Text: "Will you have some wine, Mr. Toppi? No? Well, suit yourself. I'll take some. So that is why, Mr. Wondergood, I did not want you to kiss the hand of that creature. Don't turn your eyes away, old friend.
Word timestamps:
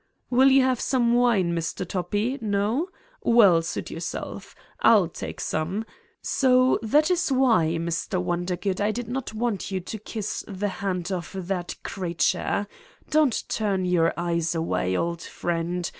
"Will 0.31 0.49
you 0.49 0.63
have 0.63 0.81
some 0.81 1.13
wine, 1.13 1.53
Mr. 1.55 1.87
Toppi? 1.87 2.39
No? 2.41 2.89
Well, 3.21 3.61
suit 3.61 3.91
yourself. 3.91 4.55
I'll 4.79 5.07
take 5.07 5.39
some. 5.39 5.85
So 6.23 6.79
that 6.81 7.11
is 7.11 7.31
why, 7.31 7.67
Mr. 7.79 8.19
Wondergood, 8.19 8.81
I 8.81 8.89
did 8.89 9.07
not 9.07 9.35
want 9.35 9.69
you 9.69 9.79
to 9.79 9.99
kiss 9.99 10.43
the 10.47 10.69
hand 10.69 11.11
of 11.11 11.35
that 11.37 11.75
creature. 11.83 12.65
Don't 13.11 13.43
turn 13.47 13.85
your 13.85 14.11
eyes 14.17 14.55
away, 14.55 14.97
old 14.97 15.21
friend. 15.21 15.87